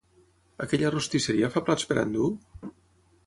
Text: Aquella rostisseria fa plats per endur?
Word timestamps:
Aquella 0.65 0.91
rostisseria 0.95 1.51
fa 1.57 1.63
plats 1.67 1.87
per 1.91 1.99
endur? 2.05 2.31